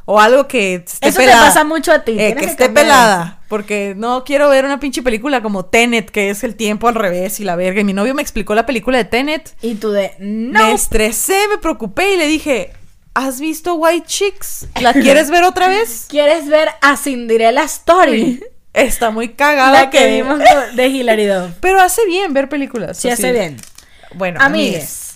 [0.05, 1.41] o algo que esté Eso pelada.
[1.41, 2.17] te pasa mucho a ti.
[2.19, 3.36] Eh, que esté pelada.
[3.47, 7.39] Porque no quiero ver una pinche película como Tenet, que es el tiempo al revés
[7.39, 7.79] y la verga.
[7.81, 9.55] Y mi novio me explicó la película de Tenet.
[9.61, 10.67] Y tú de, Me no.
[10.67, 12.73] estresé, me preocupé y le dije,
[13.13, 14.67] ¿has visto White Chicks?
[14.81, 16.07] ¿La quieres ver otra vez?
[16.09, 18.43] ¿Quieres ver a Cinderella Story?
[18.73, 19.71] Está muy cagada.
[19.71, 20.39] la que vimos
[20.75, 21.51] de Hilary Duff.
[21.61, 22.97] Pero hace bien ver películas.
[22.97, 23.57] Sí, hace bien.
[24.13, 25.15] Bueno, amigues.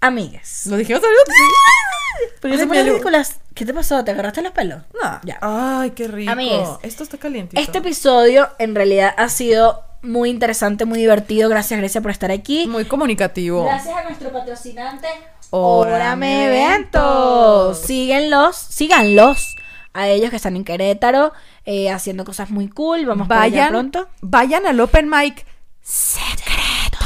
[0.00, 0.66] Amigues.
[0.66, 1.22] ¿Lo dijimos ahorita?
[1.26, 1.38] Pero
[2.40, 3.36] te ponía me- películas.
[3.54, 4.02] ¿Qué te pasó?
[4.04, 4.82] ¿Te agarraste los pelos?
[5.00, 5.20] No.
[5.24, 5.38] Ya.
[5.40, 6.32] Ay, qué rico.
[6.32, 7.60] Amigues, Esto está calientito.
[7.60, 11.48] Este episodio en realidad ha sido muy interesante, muy divertido.
[11.48, 12.66] Gracias, Grecia, por estar aquí.
[12.66, 13.64] Muy comunicativo.
[13.64, 15.06] Gracias a nuestro patrocinante
[15.50, 17.78] Órame Eventos.
[17.78, 19.56] Síguenlos, síganlos
[19.92, 21.32] a ellos que están en Querétaro
[21.66, 23.04] eh, haciendo cosas muy cool.
[23.04, 24.08] Vamos para allá vayan pronto.
[24.22, 25.44] Vayan al Open Mic
[25.82, 26.98] secreto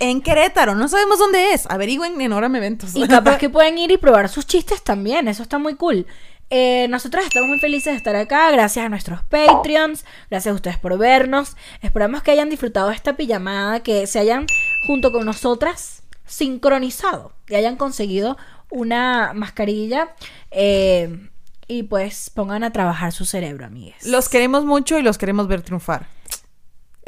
[0.00, 0.74] en Querétaro.
[0.74, 1.66] No sabemos dónde es.
[1.66, 2.94] Averigüen en Órame Eventos.
[2.94, 5.28] Y capaz que pueden ir y probar sus chistes también.
[5.28, 6.06] Eso está muy cool.
[6.50, 8.50] Eh, nosotros estamos muy felices de estar acá.
[8.50, 10.04] Gracias a nuestros Patreons.
[10.30, 11.56] Gracias a ustedes por vernos.
[11.82, 13.80] Esperamos que hayan disfrutado esta pijamada.
[13.80, 14.46] Que se hayan,
[14.86, 17.32] junto con nosotras, sincronizado.
[17.48, 18.36] Y hayan conseguido
[18.70, 20.14] una mascarilla.
[20.50, 21.28] eh,
[21.70, 24.06] y pues pongan a trabajar su cerebro, amigues.
[24.06, 26.06] Los queremos mucho y los queremos ver triunfar.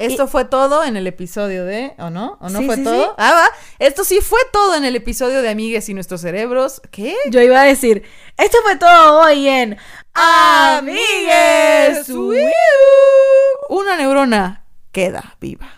[0.01, 2.39] Esto fue todo en el episodio de, ¿o no?
[2.41, 3.05] ¿O no Sí, fue sí, todo?
[3.05, 3.11] sí.
[3.19, 3.47] Ah, va.
[3.79, 6.81] Esto sí fue todo en el episodio de Amigues y nuestros cerebros.
[6.91, 7.15] ¿Qué?
[7.31, 8.03] Yo iba a decir,
[8.37, 9.77] esto fue todo hoy en
[10.15, 12.09] Amigues.
[13.69, 15.69] Una neurona queda viva.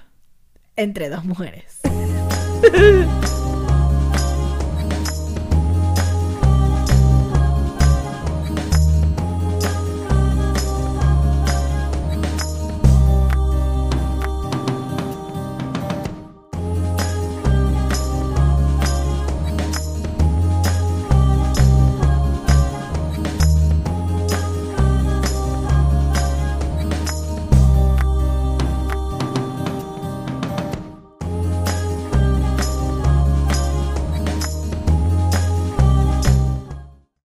[0.77, 1.81] Entre dos mujeres.